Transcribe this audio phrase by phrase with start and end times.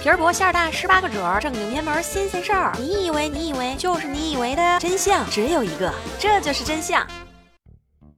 [0.00, 2.72] 皮儿薄馅儿大，十八个褶儿，正经偏门新鲜事儿。
[2.78, 7.06] 你以为你以为就是你以为的真相只有一个，这就是真相。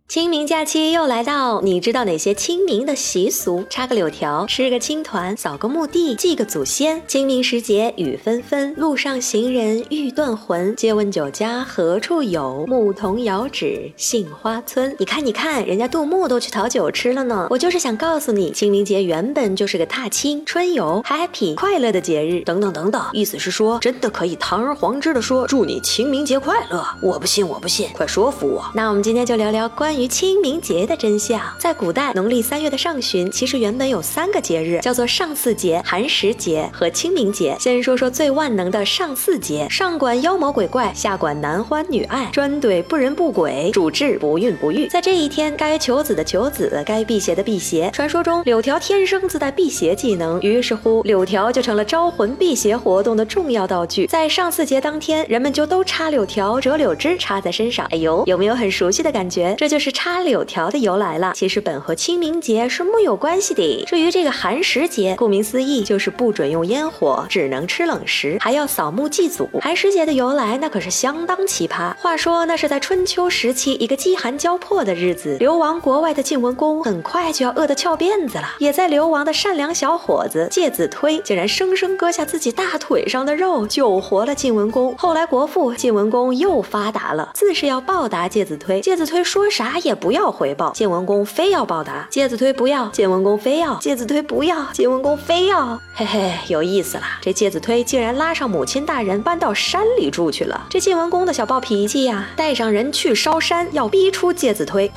[0.07, 3.65] 清明假期又来到，你知道哪些清明的习俗？
[3.71, 7.03] 插个柳条，吃个青团，扫个墓地，祭个祖先。
[7.09, 10.77] 清明时节雨纷纷，路上行人欲断魂。
[10.77, 12.67] 借问酒家何处有？
[12.67, 14.95] 牧童遥指杏花村。
[15.01, 17.49] 你看，你看，人家杜牧都去讨酒吃了呢。
[17.51, 22.43] 我就是想告诉你，清明节原本就是个踏青、春游、happy 快乐的节日。
[22.43, 26.87] 等等等等，意思是说，真的可以堂而皇之的说祝你清明节快乐？
[27.01, 28.65] 我不信，我不信，快说服我。
[28.75, 30.05] 那我们今天就聊聊关于。
[30.05, 37.57] 于清明节的真相，在古代，农历三月的上旬，其实原本有三个节日，叫做上巳节、寒食节和清明节。
[37.59, 44.87] 先说说最万能的上巳节，上管妖魔鬼怪，下管男欢女爱，专怼不仁不轨，主治不孕不育。
[44.89, 47.89] 在这一天，该求子的求子，该辟邪的辟邪。
[47.91, 54.07] 传说中，柳条天生自带辟邪技能，于是乎，柳条就成了招魂辟邪活动的重要道具。
[54.07, 57.87] 在上巳节当天，人们就都插柳条、折柳枝插在身上。
[57.91, 59.55] 哎呦，有没有很熟悉的感觉？
[59.57, 59.84] 这就是。
[59.85, 63.85] 是插柳条的由来了，其实本和清明节是木有关系的。
[63.87, 69.47] 至于这个寒食节，顾名思义就是不准用烟火，只能吃冷食，还要扫墓祭祖。
[69.61, 71.95] 寒食节的由来那可是相当奇葩。
[71.99, 78.55] 话说那是在春秋时期一个饥寒交迫的日子，流亡国外的晋文公很快就要饿得翘辫子了。
[78.61, 84.97] 也在流亡的善良小伙子介子推竟然生生割下自己大腿上的肉救活了晋文公。
[84.97, 88.81] 后来国父晋文公又发达了，自是要报答介子推。
[88.81, 89.74] 介子推说啥？
[89.75, 100.69] 他也不要回报，晋文公非要报答，介子推不要，晋文公非要，介子推不要，晋文公非要，嘿嘿，有意思了，这介子推竟然拉上母亲大人搬到山里住去了。
[100.71, 104.89] 这晋文公的小暴脾气呀，带上人去烧山，要逼出介子推。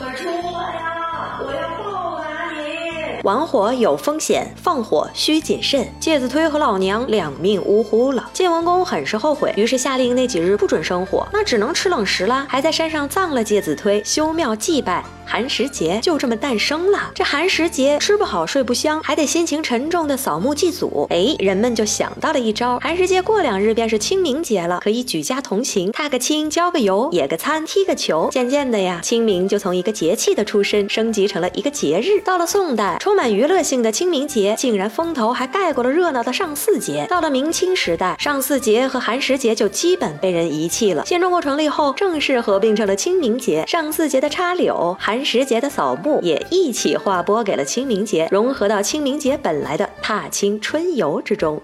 [3.28, 5.86] 玩火有风险，放火需谨慎。
[6.00, 8.30] 介子推和老娘两命呜呼了。
[8.32, 12.46] 晋文公很是后悔，于是下令那几日不准生火，那只能吃冷食啦。
[12.48, 15.04] 还在山上葬了介子推，修庙祭拜。
[15.28, 17.12] 寒食节就这么诞生了。
[17.14, 21.06] 这寒食节吃不好睡不香，还得心情沉重的扫墓祭祖。
[21.10, 28.30] 哎，人们就想到了一招：寒食节过两日便是清明节了，可以举家同行，踏个青，郊个游，野个餐，踢个球。
[28.32, 32.22] 渐渐的呀，清明就从一个节气的出身升级成了一个节日。
[32.22, 37.06] 到了宋代，充满娱乐性的清明节竟然风头还盖过了热闹的上巳节。
[37.10, 41.06] 到了明清时代，上巳节和寒食节就基本被人遗弃了。
[41.06, 43.66] 新中国成立后，正式合并成了清明节。
[43.68, 45.17] 上巳节的插柳，寒。
[45.18, 51.60] 寒食节的扫墓也一起划拨给了清明节，融合到清明节本来的踏青春游之中。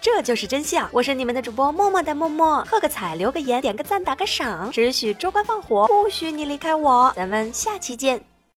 [0.00, 0.88] 这就是真相。
[0.90, 7.12] 我是你们的主播默默的默默，喝个彩，留个言，点个赞，打个赏，只许州官放火，不许你离开我。
[7.14, 8.31] 咱们下期见。